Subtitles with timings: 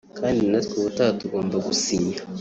[0.19, 2.19] Kandi natwe ubutaha tugomba gusinya